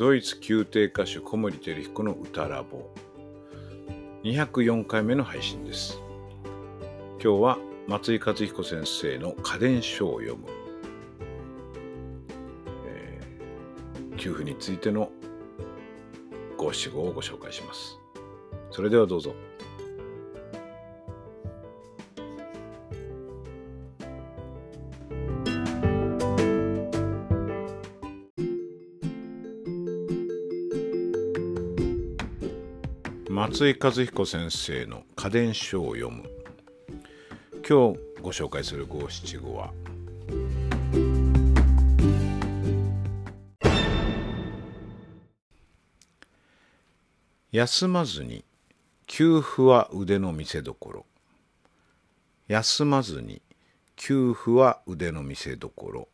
[0.00, 2.88] ドイツ宮廷歌手小森照彦の歌ラボ。
[4.24, 6.00] 204回目の配信です。
[7.22, 10.46] 今日は松井克彦先生の家電書を読む、
[12.86, 15.10] えー、給付についての
[16.56, 17.98] 五七五をご紹介します。
[18.70, 19.34] それではどうぞ。
[33.60, 36.22] 松井和彦先生の家電書を読む。
[37.56, 39.70] 今日ご紹介する五七五は。
[47.52, 48.46] 休まずに
[49.06, 51.04] 給付は腕の見せ所
[52.48, 53.42] 休まずに
[53.94, 56.08] 給付は腕の見せ所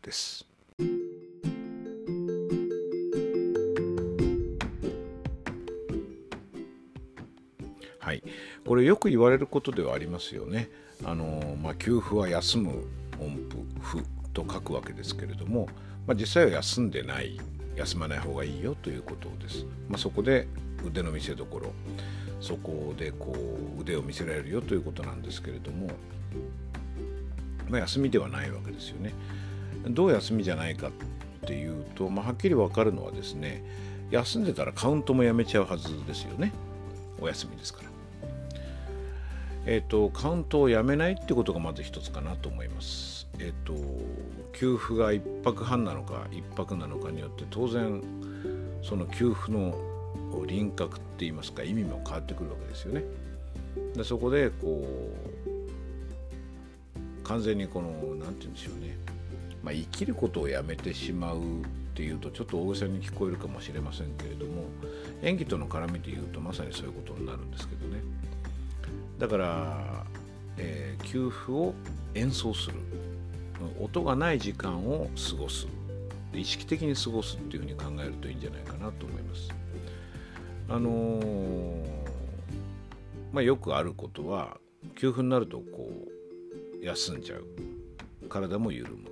[0.00, 0.46] です。
[8.14, 8.22] はい、
[8.64, 10.68] これよく言われることではありますよね。
[11.04, 12.84] あのまあ、給付は休む
[13.18, 13.36] 音
[13.80, 15.68] 符符と書くわけですけれども、
[16.06, 17.40] まあ、実際は休んでない
[17.76, 19.66] 休まない方がいいよということです。
[19.88, 20.46] まあ、そこで
[20.86, 21.72] 腕の見せ所
[22.40, 23.34] そこでこ
[23.76, 25.88] う腕を見せられるよということなんですけれども、
[27.68, 29.12] まあ、休みではないわけですよね。
[29.88, 30.90] どう休みじゃないかっ
[31.46, 33.64] ていうと、まあ、はっきり分かるのはですね
[34.10, 36.52] 休んでたらカウントもやめちゃうはずですよね
[37.20, 37.93] お休みですから。
[39.66, 43.26] えっ、ー、と、カウントをやめないってことがまず一つかなと思います。
[43.38, 43.74] えっ、ー、と、
[44.54, 48.02] 給付が1泊半なのか1泊なのかによって当然
[48.82, 49.76] その給付の
[50.46, 53.04] 輪郭って言いますか意味も変わってくるわけですよね。
[53.94, 54.86] でそこでこ
[56.96, 58.96] う完全にこの何て言うんでしょうね、
[59.62, 61.40] まあ、生きることをやめてしまうっ
[61.94, 64.64] ていうとちょっと大げさに聞こえるかもしれませんけれども
[65.22, 68.02] 演技との絡みで言うとまさにそういうことになるんですけどね。
[69.18, 70.04] だから、
[70.56, 71.74] えー、給付を
[72.14, 72.76] 演奏する
[73.80, 75.66] 音がない時間を過ごす
[76.32, 79.50] 意識的に過ごすっていうふうに考えるといいんじゃないかなと思います。
[80.68, 81.84] あのー、
[83.32, 84.58] まあ、よくあることは
[84.96, 85.90] 給付になるとこ
[86.80, 87.44] う休んじゃう
[88.28, 89.10] 体も緩む。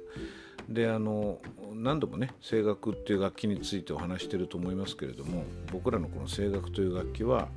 [0.69, 1.39] であの
[1.75, 7.49] 何度もね声楽っていう楽器についてお話してると思いますけれども僕らのこの声楽という楽器は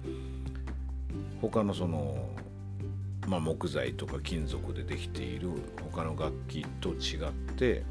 [1.42, 2.30] 他のその、
[3.28, 5.50] まあ、木材とか金属でできている
[5.92, 7.84] 他の楽器と違って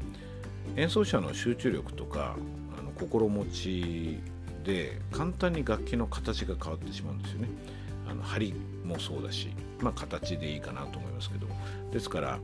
[0.75, 2.35] 演奏者の集中力とか
[2.77, 4.19] あの心持ち
[4.63, 7.49] で簡単に楽器の形が変わってしまうんですよね。
[8.07, 8.53] あの針
[8.83, 9.49] もそうだし、
[9.79, 11.47] まあ、形でいいかなと思いますけど
[11.91, 12.39] ですから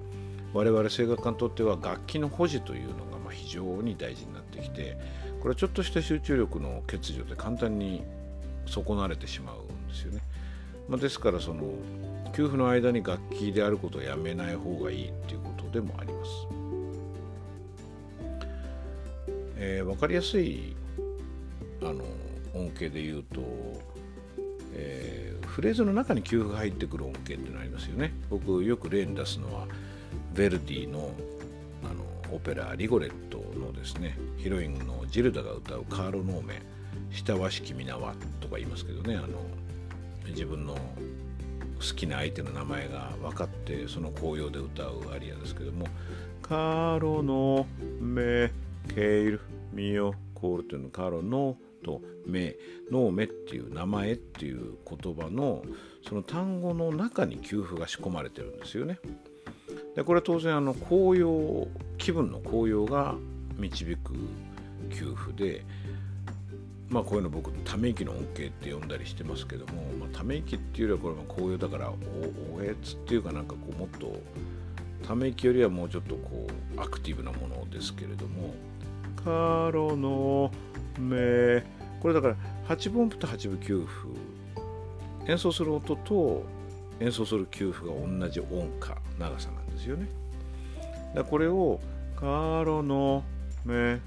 [0.53, 4.97] 我々声楽家にとっては楽器の保持というのがま非常に大事になってきて
[5.39, 8.03] これはちょっとした集中力の欠如で簡単に
[8.65, 10.21] 損なわれてしまうんですよね。
[10.91, 11.63] まあ、ですからその
[12.33, 16.31] 給付の間に楽器であることをやめない方がいいっていうことでもあります。
[19.55, 20.75] えー、分かりやすい
[21.81, 22.03] あの
[22.53, 23.41] 音形で言うと、
[24.73, 28.13] えー、フレーズの中に給付が入ってくる音形っていうのありますよね。
[28.29, 29.67] 僕よく例に出すのは
[30.33, 31.11] ヴェルディの
[31.83, 36.57] あのオペラ「リゴレット」のですねヒロインのジルダが歌う「カーロ・ノーメン」
[37.15, 39.27] 「下はしき皆は」とか言いますけどねあの
[40.41, 40.79] 自分の好
[41.95, 45.85] きな相手の名前が分かってその紅葉で歌うアリアですけども
[46.41, 47.67] 「カロの
[47.99, 48.51] メ
[48.95, 49.41] ケイル
[49.71, 52.55] ミオコール」というのカロのとメ
[52.89, 55.63] ノーメっていう名前っていう言葉の
[56.07, 58.97] その単語の中に給付が仕込まれてるんですよね。
[59.95, 61.67] でこれは当然あの紅葉
[61.99, 63.15] 気分の紅葉が
[63.57, 64.15] 導く
[64.89, 65.63] 給付で
[66.91, 74.19] まあこういうの僕ため息の音形って呼んだりしてますけども、まあ、ため息っていうよりはこれは紅葉だからおおえつっていうかなんかこうもっと
[75.07, 78.53] ため息よりはもうちょっとこうアクティブなものですけれども
[79.23, 80.51] 「カロの
[80.99, 81.63] 目」
[82.01, 82.35] これだから
[82.67, 84.09] 8分音符と8分9符
[85.27, 86.43] 演奏する音と
[86.99, 90.07] 演奏する9符が同じ音価長さなんですよね。
[91.15, 91.79] だこれを
[92.15, 93.23] 「カロの
[93.65, 93.99] 目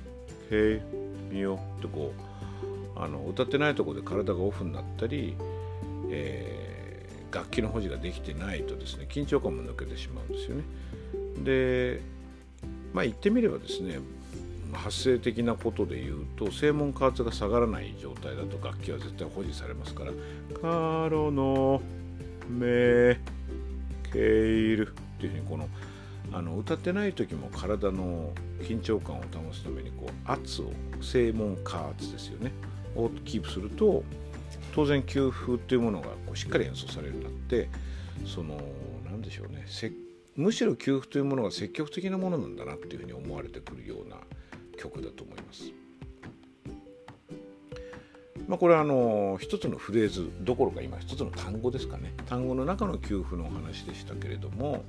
[0.51, 0.83] ヘ
[1.31, 2.34] イミオ」ってこう
[2.97, 5.37] あの歌ってないとこで体がオフになったり、
[6.11, 10.65] えー、楽器の保持ができてないとですね緊張感も抜けてしまうんですよね。
[11.43, 12.01] で
[12.93, 13.99] まあ言ってみればですね
[14.73, 20.13] 発生的なことで言うと正門加圧が下がらない状態だと楽器は絶対保持されますから
[20.61, 21.81] 「カロの
[22.49, 23.21] メ
[24.13, 25.69] ケイル」っていうふうにこの
[26.33, 28.33] あの歌ってない時も体の
[28.63, 32.53] 緊張感を保つためにこう圧を正門加圧ですよね
[32.97, 34.03] をキープすると
[34.75, 37.69] 当然給付っていうものがこうしっかり演奏されるようになって
[38.27, 38.59] その
[39.05, 39.65] 何でしょうね
[40.37, 44.17] むしろ給付というものが積極的なものなんだなっていうふうに思われてくるような
[44.77, 45.73] 曲だと思います。
[48.49, 54.85] まあ、これはあの一つのフレーズどころか今一つの単語ですかね単語の中の給付のお話でしたけれども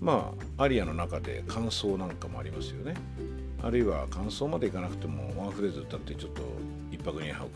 [0.00, 2.94] まあアリアの中で感想なんかもありますよね
[3.62, 6.42] あるいは感想までいかなくてもワンフレーズ歌ってちょっと
[7.00, 7.48] 一泊二泊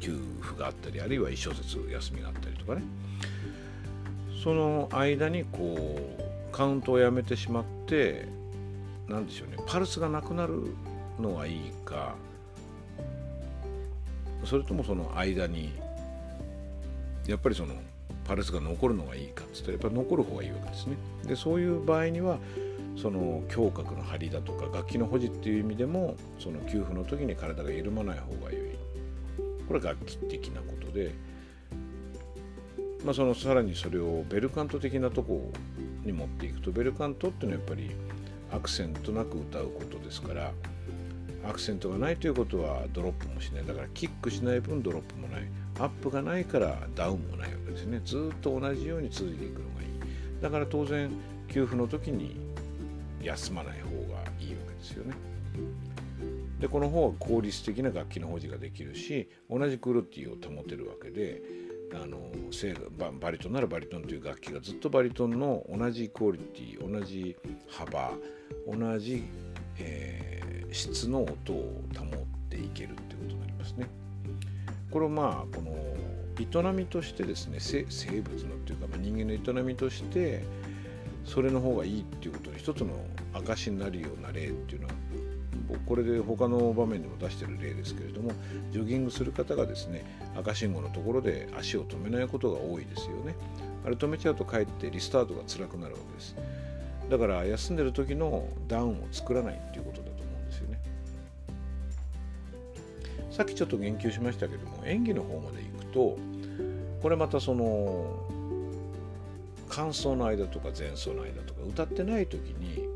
[0.00, 2.82] 給付があったりあるいは一小節休みがあったりとかね
[4.42, 6.22] その間にこう
[6.52, 8.26] カウントをやめてしまって
[9.08, 10.74] 何でしょうねパルスがなくなる
[11.20, 12.16] のがいいか
[14.44, 15.72] それともその間に
[17.26, 17.74] やっぱりその
[18.24, 20.96] パルスが残るのがいいかっつったらやっぱり残る方がいいわけですね。
[21.26, 22.38] でそういう場合には
[22.96, 28.62] その胸郭の張りだとか楽器の保持っていう意味でもその給付の時に体が緩まない方が良い。
[29.66, 31.14] これは楽器的なことで、
[33.04, 35.50] まあ、そのさらにそれをベルカント的なとこ
[36.04, 37.90] に持っていくとベルカントっていうのはやっぱり
[38.52, 40.52] アクセントなく歌うことですから
[41.46, 43.66] アクセントがないということはドロップもしない。
[43.66, 45.42] だからキックしない分ドロップもない。
[45.78, 48.00] アップがないからダウンもないわけですね。
[48.04, 49.88] ずっと同じように続いていくのがいい。
[50.40, 51.10] だから当然
[51.48, 52.43] 給付の時に
[53.24, 53.96] 休まない方が
[54.40, 55.14] いいわけですよね
[56.60, 61.42] でこの方は効率的な楽器の保持ができるし同じクオリティを保てるわけで
[61.92, 62.18] あの
[62.98, 67.36] ババリトンならバリトンという楽器がずっとバリトンの同じクオリティ同じ
[67.68, 68.12] 幅
[68.66, 69.24] 同じ、
[69.78, 72.08] えー、質の音を保っ
[72.48, 73.86] ていけるっていうことになりますね。
[74.90, 75.72] これをまあこの
[76.40, 77.82] 営みとしてですね生
[78.20, 80.42] 物のっていうか、ま、人間の営みとして
[81.24, 82.94] それの方がいいっていうことの一つの
[83.32, 84.94] 証になるような例っていうのは
[85.86, 88.30] これで他の場面でも出してる例ですけれども
[88.72, 90.04] ジョギングする方がですね
[90.36, 93.34] 赤信号のところで足を止めないことが多いですよね。
[93.84, 96.36] あれ止めちゃうとかえってリスタートが辛くなるわけです。
[97.10, 100.80] だから休んでる時のダウンを作らないっていうことだと思うんですよね。
[103.30, 106.18] さっきちょっと言及しましたけども演技の方まで行くと
[107.02, 108.26] これまたその
[109.74, 112.88] 間奏の間とか前奏の間とか歌ってない時に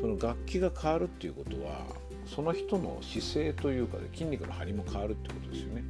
[0.00, 1.86] その楽器が変わるっていうことは
[2.26, 5.84] その人の姿勢というかで筋肉の張りも変わるってことですよね。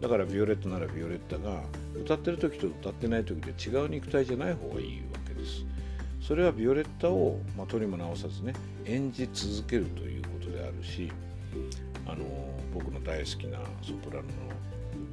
[0.00, 1.62] だからビオレットならビオレッタが
[1.96, 5.64] 歌ってる時と歌ってない時で違う肉体じゃない方がいいわけです。
[6.20, 8.52] それはビオレッタを、まあ、取りも直さずね
[8.84, 11.12] 演じ続けるということであるし
[12.06, 12.24] あの
[12.72, 14.32] 僕の大好きなソプラノの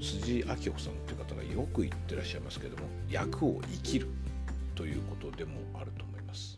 [0.01, 4.07] 辻明子さんという方がよく言ってらっしゃいますけども役を生きる
[4.75, 6.57] ということでもあると思います。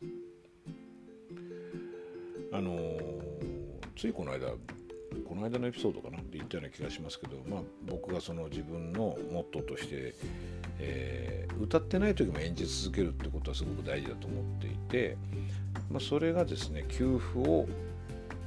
[2.54, 2.72] あの
[3.95, 4.48] ついこの間
[5.28, 10.16] この間のエピソードかなって言ったような気がしますけど、まあ、僕がその自分のモットーとして、
[10.80, 15.18] えー、歌ってない時も演じ続けるってことはすごく大事だと思っていて、
[15.90, 17.68] まあ、それがですね給付を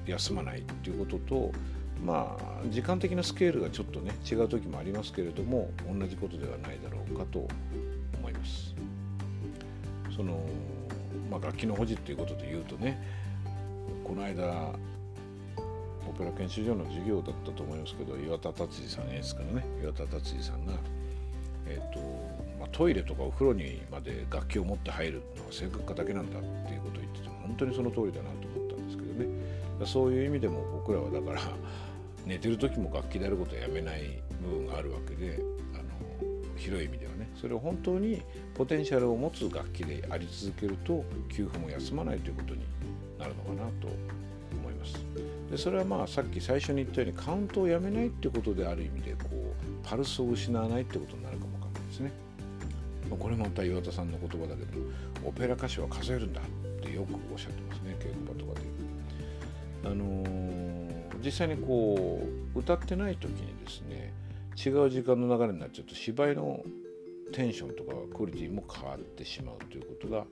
[0.06, 1.52] 休まないっていうことと
[2.04, 7.46] まあ時間的なスケールがちょっとね違う時もありますけれども同じことではないだろうかと
[8.18, 8.74] 思います。
[10.14, 10.40] その
[11.30, 12.98] まあ、楽器の保持っていうことで言うとね
[14.04, 14.72] この間
[16.08, 20.72] オペラ研修所の授業だったと思いますけど岩田達治さん演出からね岩田達治さんが、
[21.66, 21.98] えーと
[22.60, 29.26] まあ、トイレとかお風呂にまで楽器を持って入るのは性格家だけなんだっていうことを言ってて本当にその通りだなと思ったんですけどね
[29.84, 31.40] そういう意味でも僕らはだから
[32.24, 35.40] 寝てる時も楽器であることはやめない部分があるわけで
[35.74, 35.84] あの
[36.56, 38.22] 広い意味ではねそれを本当に
[38.54, 42.62] ポテンシャルを持つ楽器であり続けると給付も休まないということに
[43.18, 43.88] なるのかなと
[44.54, 44.94] 思います。
[45.50, 52.12] でそれはまあさっき最初に言ったようにカウントをやめないってことである意味でこうパルスを失わないってことになるかもわかんないですね。
[53.14, 54.80] これもまた岩田さんの言葉だけど
[55.24, 56.44] オペラ歌手は数えるんだっ
[56.82, 58.75] てよくおっしゃってますね稽古場とかで。
[59.86, 60.24] あの、
[61.26, 62.22] 実際にこ
[62.54, 64.12] う歌ってない時にですね
[64.56, 66.62] 違う時間の流れになっちゃうと芝居の
[67.32, 70.24] テンションとかクオリティも変わってしまうということが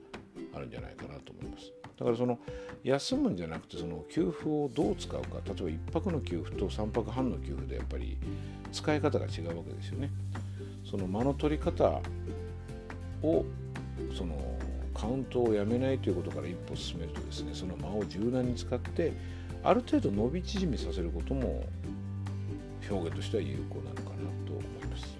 [0.54, 1.72] あるんじゃないかなと思います。
[1.98, 2.38] だからその
[2.82, 8.16] 休むんじゃなくてその給付をどう使うか例えば1泊の給付と3泊半の給付でやっぱり
[8.72, 10.10] 使い方が違うわけですよね。
[10.88, 12.00] その間の取り方
[13.22, 13.44] を
[14.16, 14.58] その
[14.94, 19.12] カウントをやめないということから一歩進めるとですねその間を柔軟に使って
[19.64, 21.64] ある程度伸び縮みさせることも
[22.90, 25.18] 表現としては有効なのかなと思います。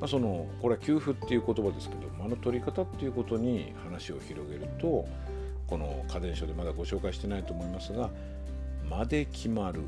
[0.00, 5.06] まあ、そのこれは給付っていう言葉ですけど間の取り方っていうことに話を広げると
[5.66, 8.10] この家電書でまだご紹介してないと思いますが
[8.88, 9.82] 間で決まる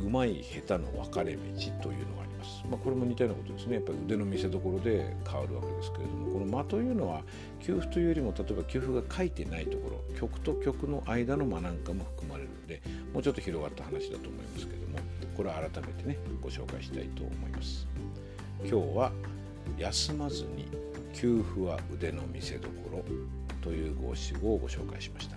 [0.00, 1.40] うまい下手の分かれ道
[1.82, 2.64] というのがあります。
[2.70, 3.74] まあ、これも似たようなことですね。
[3.76, 7.22] やっぱり腕の見せ所で変わるわけですけれども、この間というのは
[7.60, 12.82] 給付というよりも例えば給付が書いてないところ、曲と曲の間の間なんかも含まれるので、
[13.12, 14.98] もうちょっと広がった話だと思いますけれども、
[15.36, 17.86] これは改めてね、ご紹介したいと思います。
[18.64, 19.12] 今日は
[19.78, 20.66] 休まずに
[21.12, 22.68] 給付は腕の見せ所
[23.60, 25.36] という五七五をご紹介しました。